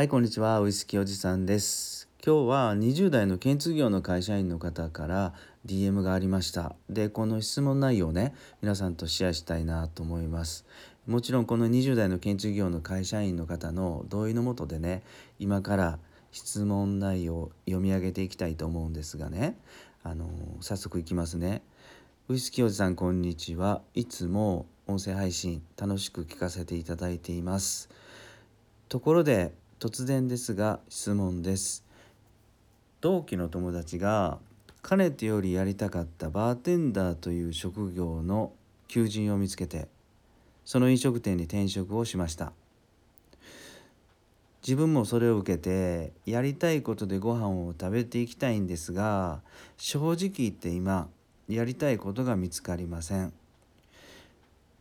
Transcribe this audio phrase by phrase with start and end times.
[0.00, 0.62] はい、こんにちは。
[0.62, 2.08] ウイスキーおじさんです。
[2.24, 5.34] 今日は20代の建築業の会社員の方から
[5.66, 6.74] DM がありました。
[6.88, 10.64] で、この質問内容をね、皆さんとシェアしたいなと思います。
[11.06, 15.02] もちろんこの20代の建築業の会社員の方の同意のもとでね、
[15.38, 15.98] 今から
[16.32, 19.58] 質問内容を読み上げていきたいと思うんですがね、
[20.02, 20.30] あの
[20.62, 21.60] 早速いきますね。
[22.28, 23.82] ウイスキーおじさんこんにちは。
[23.92, 27.90] いつも音声配信楽しく聞かせていただいています。
[28.88, 31.86] ところで突然ですが質問です。
[33.00, 34.38] 同期の友達が
[34.82, 38.52] かねてよりやりたかったバーテンダーという職業の
[38.88, 39.88] 求人を見つけて
[40.66, 42.52] その飲食店に転職をしました。
[44.62, 49.40] 自分もそれを受けてやりたいことでご飯を食べていきたいんですが
[49.78, 51.08] 正直言って今
[51.48, 53.32] やりたいことが見つかりません。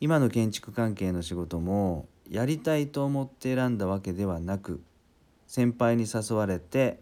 [0.00, 4.80] 今の建築関係の仕事もやりたいと思って選んだわけではなく
[5.50, 7.00] 先輩に誘われて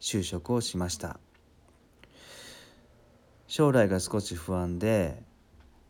[0.00, 1.20] 就職をしました。
[3.48, 5.22] 将来が少し不安で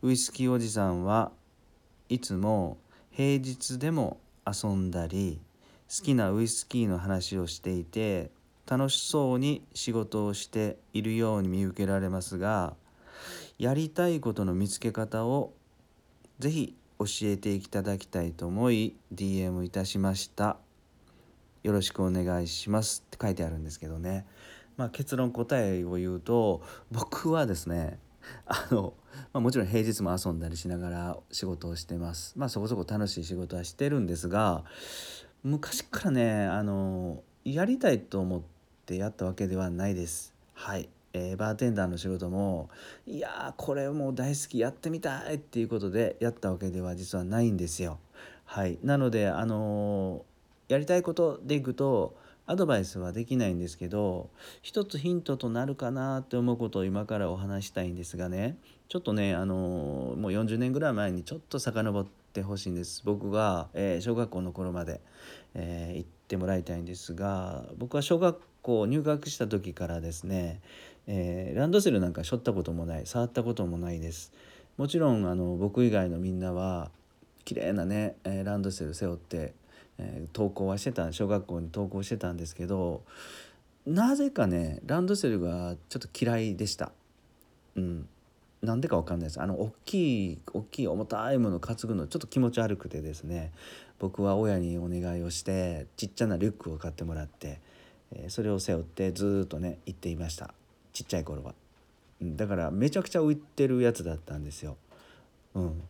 [0.01, 1.31] ウイスキーおじさんは
[2.09, 2.77] いつも
[3.09, 5.39] 平日でも遊んだり
[5.87, 8.31] 好きなウイスキーの話をしていて
[8.69, 12.73] 楽しそうに仕事をしているように見受けられますが
[13.57, 15.53] やりたいことの見つけ方を
[16.37, 20.57] ぜひ教えていただきたいと思い DM いたしました。
[21.63, 23.03] よろしくお願いします。
[23.05, 24.25] って書いてあるんですけどね。
[24.77, 27.99] まあ、結論答えを言うと僕はですね
[28.45, 28.93] あの、
[29.33, 32.33] まあ、もちろん平日も遊んだりしながら仕事をしてます。
[32.35, 34.63] まあそこそこ楽しい仕事はしてるんですが
[35.43, 38.41] 昔からねあのやりたいと思っ
[38.85, 40.33] てやったわけではないです。
[40.53, 40.89] はい。
[41.13, 42.69] えー、バーテンダーの仕事も
[43.05, 47.99] いやこれもう大好きやってみたいっていうことでやったわけでは実はないんですよ。
[48.45, 50.30] はい、なのであのー、
[50.71, 52.15] やりたいことでいくと
[52.47, 54.29] アドバイスはできないんですけど
[54.61, 63.03] 一つヒントとなるかなって思うことを今からお話したいんですがねちょっとねあの、もう40年ぐらい前にちょっと遡ってほしいんです。
[63.05, 65.01] 僕が、えー、小学校の頃まで、
[65.55, 70.61] えー、行ってもらいたいんですが僕は小学校入学した時からですね
[71.07, 74.31] えー、ランドセルなんか背負ったこともない触ったこともないです。
[74.77, 76.91] もちろんあの僕以外のみんなは
[77.43, 79.53] 綺麗なね、え、ランドセル背負って、
[80.01, 83.03] えー、登校はしてた小学校に登校してたんですけど
[83.85, 86.91] なぜかねランドセルがちょっと嫌いでした。
[87.75, 88.07] うん。
[88.61, 89.41] なんでかわかんないです。
[89.41, 93.51] あの大きい大きい重たいもの担ぐのちょっと気持ち悪くてですね。
[93.97, 97.59] 僕は親にお願いをしてちっちゃなリュックを買ってもらって、
[98.13, 100.53] えそれを背負ってずっとね行っていました。
[100.93, 101.55] ちっちゃい頃は。
[102.21, 104.77] だからめちゃくちゃ浮いてるやつだったんですよ。
[105.55, 105.81] うん。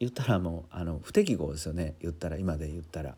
[0.00, 1.94] 言ったらもうあの不適合ですよね。
[2.00, 3.16] 言ったら今で言ったら。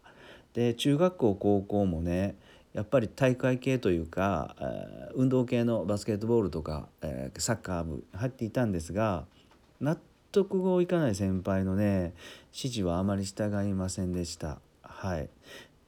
[0.55, 2.37] で中学校高校もね
[2.73, 9.25] やっぱり大会系というか、えー、運動系のバスケットボールとか、えー、サッカー部入っていたんですが
[9.81, 9.97] 納
[10.33, 12.15] 得がいかない先輩のね
[12.53, 14.59] 指示はあまり従いませんでした。
[14.83, 15.29] はい。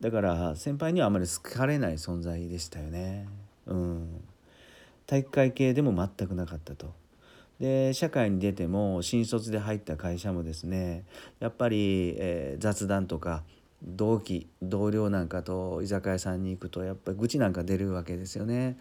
[0.00, 3.28] だから先輩にはあまり好かれない存在でしたよね。
[3.66, 4.24] うん。
[5.06, 6.92] 体育会系でも全くなかったと。
[7.62, 11.04] で社会に出ても新卒で入った会社もですね
[11.38, 13.44] やっぱり、えー、雑談とか
[13.84, 18.78] 同期同僚なんかと居酒屋さんに行くとやっぱり愚痴なんか出るわけですよね。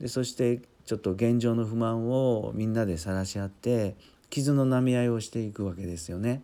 [0.00, 3.96] でそしてちょっと現状の不満をみんなで晒し合って
[4.30, 6.42] 傷の舐め合いをしていくわけですよね。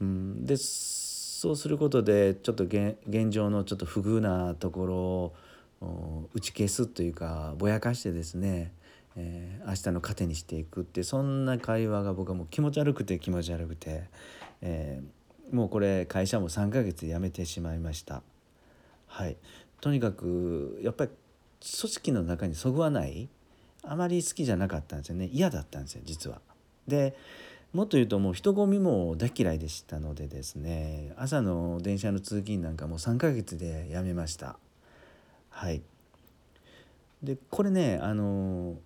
[0.00, 2.96] うん、でそうすることでちょっと現
[3.30, 4.96] 状のちょっと不遇なところ
[5.86, 8.72] を打ち消すというかぼやかしてですね、
[9.16, 14.04] えー、明日の糧にしていくってそんな会話が僕はもう気持ち悪くて気持ち悪くて、
[14.60, 18.22] えー、もうこれ会社も3ヶ月辞めてしまいました。
[19.06, 19.36] はい、
[19.80, 21.10] とにかくやっぱり
[21.60, 23.28] 組織の中にそぐわない
[23.84, 26.40] あまり好きじゃなかったんですよね嫌だったんですよ実は。
[26.88, 27.14] で
[27.72, 34.58] もっと言うともう人混みも大嫌いでしたのでですね朝の電車の通勤なんかもう3ヶ月で辞めました。
[35.50, 35.82] はい
[37.22, 38.76] でこれねあの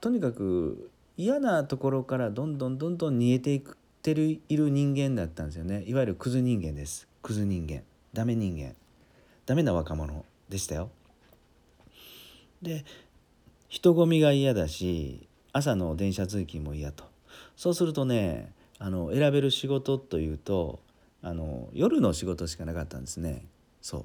[0.00, 3.62] とにかく嫌なところからどんどんどんどん逃げていっ
[4.02, 5.84] てるいる人間だったんですよね。
[5.86, 7.06] いわゆるクズ人間です。
[7.22, 7.82] クズ人間。
[8.14, 8.74] ダメ人間。
[9.44, 10.90] ダメな若者でしたよ。
[12.62, 12.84] で
[13.68, 17.04] 人混みが嫌だし朝の電車通勤も嫌と。
[17.56, 20.80] そうするとねあの選べる仕事というと
[21.22, 23.44] あの夜の仕事しかなかったんですね。
[23.82, 24.04] そう。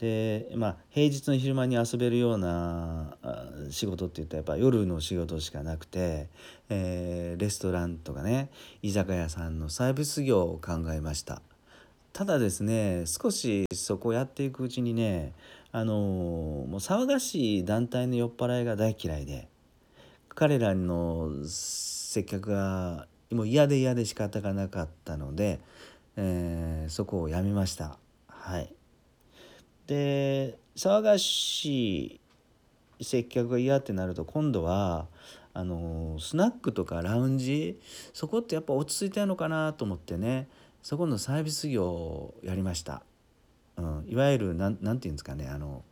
[0.00, 3.16] でまあ平日の昼間に遊べるような
[3.70, 6.28] 仕事っていったらやっぱ夜の仕事しかなくて、
[6.68, 8.50] えー、レストランとかね
[8.82, 11.42] 居酒屋さんのサービス業を考えました
[12.12, 15.32] ただですね少しそこをやっていくうちにね
[15.72, 19.48] あのもう騒がしい団体の酔っ払いが大嫌いで
[20.28, 25.60] 彼らの接客がもう嫌で嫌で仕方がなかったので、
[26.16, 27.98] えー、そこをやめました。
[28.26, 28.72] はい、
[29.86, 32.20] で騒がしい
[33.04, 35.06] 接客が嫌ってなると今度は
[35.52, 37.80] あのスナックとかラウンジ
[38.12, 40.48] そこってやっぱ落ち着いてるのかなと思ってね
[40.82, 43.02] そこのサービス業をやりました。
[43.76, 45.84] うん、いわゆるなんなんていうんですかねあの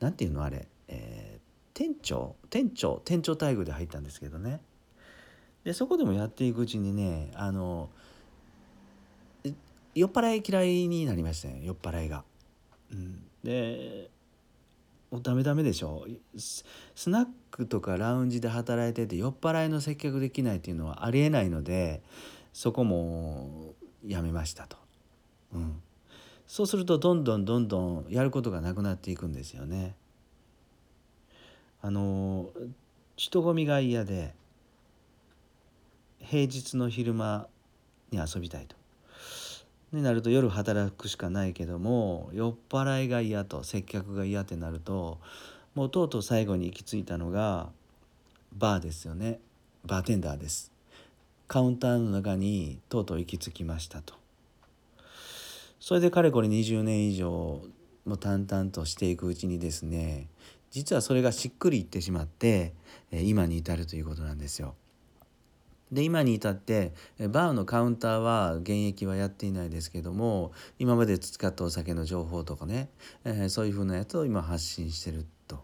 [0.00, 1.40] なんていうのあれ、えー、
[1.74, 4.60] 店長店長店長待遇で入ったんですけどね
[5.64, 7.90] でそこでもやっていくうちにねあの
[9.94, 12.24] 酔っ払い嫌いになりましたね酔っ払いが。
[12.90, 14.10] うん、で
[15.20, 16.06] ダメダメでしょ
[16.36, 16.64] ス
[17.10, 22.02] ナックとかラウンジで働いてて酔っ払いの接客できないっていうのはありえないので
[22.52, 23.74] そこも
[24.06, 24.76] やめましたと。
[25.52, 25.82] うん、
[26.46, 29.94] そうするとどんどんどんどんやることがなくなっていくんですよね。
[31.82, 32.50] あの
[33.16, 34.34] 人混みが嫌で
[36.20, 37.48] 平日の昼間
[38.10, 38.81] に遊びたいと。
[39.92, 45.18] になると夜働くしかないけども酔っ払いが嫌と接客が嫌ってなると
[45.74, 47.68] もうとうとう最後に行き着いたのが
[48.52, 49.40] バーですよね。
[49.84, 50.70] バーテンダーです。
[51.48, 54.14] カウンターの中にとうとう行き着きましたと。
[55.80, 57.62] それでかれこれ20年以上
[58.04, 60.28] も淡々としていくうちにですね
[60.70, 62.72] 実はそれがしっくりいってしまって
[63.10, 64.74] 今に至るということなんですよ。
[65.92, 72.88] で今に至ってバーのカウンターは現役はやっていないですけども今まで使ったお酒の情報とかね、
[73.24, 75.62] えー、そういうふうなやつを今発信してると。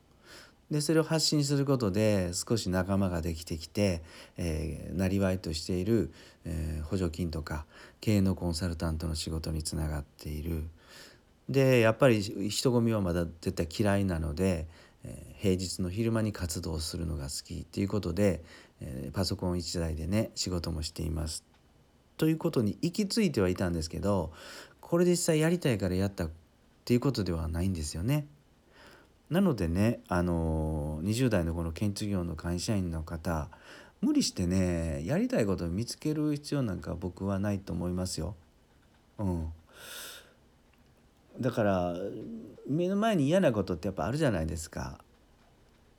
[0.70, 4.02] でそれを発信することで少し仲間ができてきて
[4.36, 6.12] えー、なりわいとしている、
[6.44, 7.64] えー、補助金とか
[8.02, 10.64] 経営のコンサルタントの仕事につながっている。
[11.48, 14.66] でやっぱり人混みはまだ絶対嫌いなので
[15.04, 18.42] え平日の昼間に活動するのが好きっていうことで、
[18.80, 21.44] えパソコン1台でね仕事もしています
[22.16, 24.32] ということに行き着いてはいたんですけど
[24.80, 26.30] これ実際やりたいからやったっ
[26.84, 28.26] ていうことではないんですよね。
[29.30, 33.50] なのでねあの20代のこの建築業の会社員の方
[34.00, 38.36] 無理してねやりたいことを見つける必要なんか僕はないと思いますよ。
[39.18, 39.52] うん、
[41.40, 41.94] だから
[42.66, 44.98] 目の前に嫌なことってやっぱあるじゃないですか。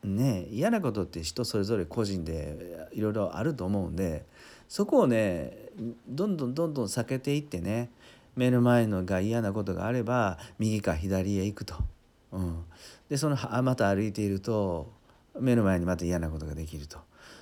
[0.03, 4.25] ね嫌なことって人それぞれ個人でいろいろあると思うんで
[4.67, 5.57] そこをね
[6.07, 7.89] どんどんどんどん避けていってね
[8.35, 11.75] 目の前のが嫌なことがあれば右か左へ行くと。
[12.31, 12.63] うん、
[13.09, 14.91] でそのまた歩いていると
[15.39, 16.99] 目の前にまた嫌なことができると。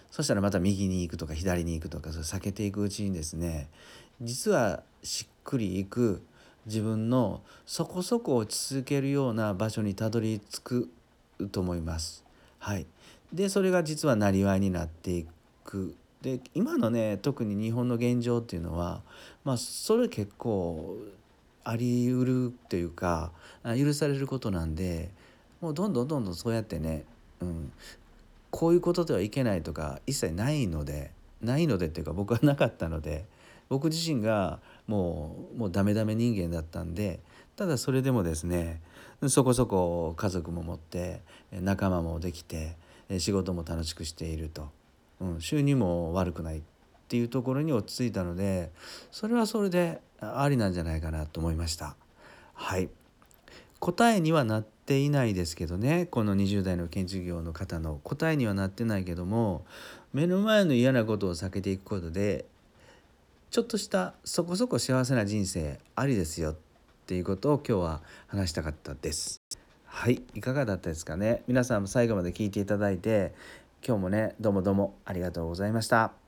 [0.10, 3.68] そしたらまた右に行くとか左に行くとかそれ避けていくうちにですね
[4.22, 6.24] 実はしっくりいく
[6.66, 10.90] 自分のそこそこ落ち着けるような場所にたどり着く
[11.52, 12.27] と思います。
[12.60, 12.86] はい、
[13.34, 15.26] でそれが実はなりわいになってい
[15.64, 15.96] く。
[16.22, 19.02] で今のね特に日本の現状っていうのは
[19.44, 20.98] まあそれ結構
[21.64, 23.32] ありうるというか
[23.78, 25.12] 許されることなんで
[25.62, 27.04] もうどんどんどんどんそうやってね、
[27.40, 27.72] うん、
[28.50, 31.12] こういうことではいけないとか一切ないので
[31.42, 33.26] ないのでっていうか僕はなかったので
[33.70, 37.20] 僕自身がもうもうダメダメ人間だったんで
[37.58, 38.82] ただそれでもですね
[39.28, 42.78] そこそこ家族も持って仲間もできて
[43.18, 44.70] 仕事も楽しくしていると、
[45.20, 46.62] うん、収入も悪くないっ
[47.08, 48.72] ていうところに落ち着いたので
[49.12, 51.96] それはそれでありなんじゃないかなと思いました。
[52.54, 52.90] はい。
[53.80, 59.66] 答えにはなっていないですけどねこの20代の建築業の方の答えにはなってないけども
[60.14, 62.46] 目の前の嫌なことを避けていくことで
[63.52, 66.52] ちょっとしたそこそこ幸せな人生ありですよ。
[66.52, 66.56] っ
[67.08, 69.42] っていうことを今日は話したかったです。
[69.86, 71.42] はいいかがだったですかね？
[71.48, 73.34] 皆さんも最後まで聞いていただいて
[73.82, 76.27] 今日もねどうもどうもありがとうございました。